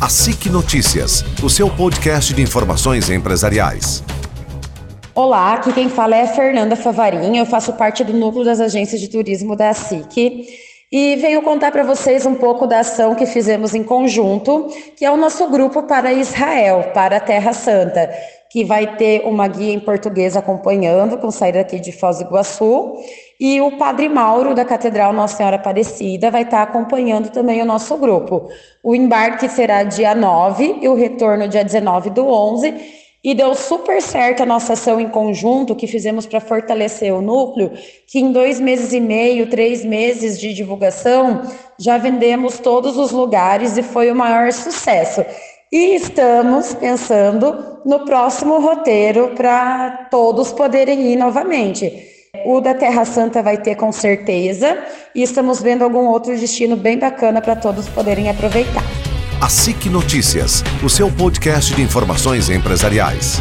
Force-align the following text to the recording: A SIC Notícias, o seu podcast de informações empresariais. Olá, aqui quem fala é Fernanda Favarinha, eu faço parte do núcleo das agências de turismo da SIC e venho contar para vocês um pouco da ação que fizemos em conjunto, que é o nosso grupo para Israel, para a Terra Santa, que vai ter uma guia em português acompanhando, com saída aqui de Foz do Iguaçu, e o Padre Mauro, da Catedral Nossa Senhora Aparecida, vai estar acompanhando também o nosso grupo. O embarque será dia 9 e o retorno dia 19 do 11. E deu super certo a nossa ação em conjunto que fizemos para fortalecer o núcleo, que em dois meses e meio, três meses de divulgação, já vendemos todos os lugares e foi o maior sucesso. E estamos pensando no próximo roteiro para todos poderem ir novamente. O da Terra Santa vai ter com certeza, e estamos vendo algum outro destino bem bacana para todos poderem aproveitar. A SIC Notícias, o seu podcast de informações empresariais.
A 0.00 0.08
SIC 0.08 0.48
Notícias, 0.48 1.22
o 1.42 1.50
seu 1.50 1.68
podcast 1.68 2.32
de 2.32 2.40
informações 2.40 3.10
empresariais. 3.10 4.02
Olá, 5.14 5.52
aqui 5.52 5.74
quem 5.74 5.90
fala 5.90 6.16
é 6.16 6.26
Fernanda 6.26 6.74
Favarinha, 6.74 7.42
eu 7.42 7.44
faço 7.44 7.74
parte 7.74 8.02
do 8.02 8.14
núcleo 8.14 8.42
das 8.42 8.60
agências 8.60 8.98
de 8.98 9.08
turismo 9.08 9.54
da 9.54 9.74
SIC 9.74 10.46
e 10.90 11.16
venho 11.16 11.42
contar 11.42 11.70
para 11.70 11.82
vocês 11.82 12.24
um 12.24 12.34
pouco 12.34 12.66
da 12.66 12.80
ação 12.80 13.14
que 13.14 13.26
fizemos 13.26 13.74
em 13.74 13.82
conjunto, 13.82 14.68
que 14.96 15.04
é 15.04 15.10
o 15.10 15.18
nosso 15.18 15.46
grupo 15.48 15.82
para 15.82 16.14
Israel, 16.14 16.92
para 16.94 17.18
a 17.18 17.20
Terra 17.20 17.52
Santa, 17.52 18.10
que 18.50 18.64
vai 18.64 18.96
ter 18.96 19.22
uma 19.24 19.46
guia 19.46 19.72
em 19.72 19.78
português 19.78 20.36
acompanhando, 20.36 21.16
com 21.18 21.30
saída 21.30 21.60
aqui 21.60 21.78
de 21.78 21.92
Foz 21.92 22.18
do 22.18 22.24
Iguaçu, 22.24 22.96
e 23.38 23.60
o 23.60 23.78
Padre 23.78 24.08
Mauro, 24.08 24.54
da 24.54 24.64
Catedral 24.64 25.12
Nossa 25.12 25.36
Senhora 25.36 25.56
Aparecida, 25.56 26.30
vai 26.30 26.42
estar 26.42 26.62
acompanhando 26.62 27.30
também 27.30 27.62
o 27.62 27.64
nosso 27.64 27.96
grupo. 27.96 28.50
O 28.82 28.94
embarque 28.94 29.48
será 29.48 29.84
dia 29.84 30.14
9 30.14 30.80
e 30.82 30.88
o 30.88 30.94
retorno 30.94 31.48
dia 31.48 31.64
19 31.64 32.10
do 32.10 32.26
11. 32.26 32.98
E 33.22 33.34
deu 33.34 33.54
super 33.54 34.00
certo 34.00 34.42
a 34.42 34.46
nossa 34.46 34.72
ação 34.72 34.98
em 34.98 35.08
conjunto 35.08 35.76
que 35.76 35.86
fizemos 35.86 36.26
para 36.26 36.40
fortalecer 36.40 37.14
o 37.14 37.20
núcleo, 37.20 37.70
que 38.06 38.18
em 38.18 38.32
dois 38.32 38.58
meses 38.58 38.92
e 38.94 39.00
meio, 39.00 39.48
três 39.48 39.84
meses 39.84 40.40
de 40.40 40.54
divulgação, 40.54 41.42
já 41.78 41.98
vendemos 41.98 42.58
todos 42.58 42.96
os 42.96 43.12
lugares 43.12 43.76
e 43.76 43.82
foi 43.82 44.10
o 44.10 44.16
maior 44.16 44.50
sucesso. 44.52 45.24
E 45.72 45.94
estamos 45.94 46.74
pensando 46.74 47.78
no 47.86 48.04
próximo 48.04 48.58
roteiro 48.58 49.34
para 49.36 50.08
todos 50.10 50.50
poderem 50.50 51.12
ir 51.12 51.16
novamente. 51.16 51.92
O 52.44 52.60
da 52.60 52.74
Terra 52.74 53.04
Santa 53.04 53.40
vai 53.40 53.56
ter 53.56 53.76
com 53.76 53.92
certeza, 53.92 54.76
e 55.14 55.22
estamos 55.22 55.62
vendo 55.62 55.82
algum 55.82 56.08
outro 56.08 56.36
destino 56.36 56.76
bem 56.76 56.98
bacana 56.98 57.40
para 57.40 57.54
todos 57.54 57.88
poderem 57.88 58.28
aproveitar. 58.28 58.82
A 59.40 59.48
SIC 59.48 59.88
Notícias, 59.88 60.64
o 60.82 60.90
seu 60.90 61.08
podcast 61.08 61.72
de 61.72 61.82
informações 61.82 62.50
empresariais. 62.50 63.40